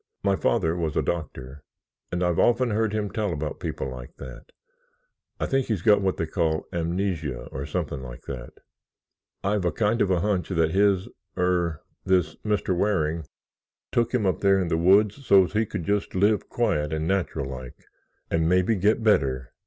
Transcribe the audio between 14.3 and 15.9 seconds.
there in that woods so's he could